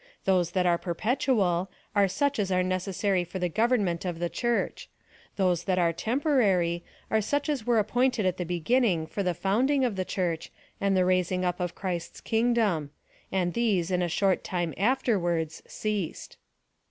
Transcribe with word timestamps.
Those 0.25 0.53
that 0.53 0.65
are 0.65 0.79
per 0.79 0.95
petual, 0.95 1.67
are 1.95 2.07
such 2.07 2.39
as 2.39 2.51
are 2.51 2.63
necessary 2.63 3.23
for 3.23 3.37
the 3.37 3.49
government 3.49 4.03
of 4.03 4.17
the 4.17 4.31
Church; 4.31 4.89
those 5.35 5.65
that 5.65 5.77
are 5.77 5.93
temporary, 5.93 6.83
are 7.11 7.21
such 7.21 7.47
as 7.47 7.67
were 7.67 7.77
ap 7.77 7.89
pointed 7.89 8.25
at 8.25 8.37
the 8.37 8.43
beginning 8.43 9.05
for 9.05 9.21
the 9.21 9.35
founding 9.35 9.85
of 9.85 9.95
the 9.97 10.03
Church, 10.03 10.51
and 10.81 10.97
the 10.97 11.05
raising 11.05 11.45
up 11.45 11.59
of 11.59 11.75
Christ's 11.75 12.19
kingdom; 12.19 12.89
and 13.31 13.53
these, 13.53 13.91
in 13.91 14.01
a 14.01 14.09
short 14.09 14.43
time 14.43 14.73
afterwards, 14.75 15.61
ceased. 15.67 16.37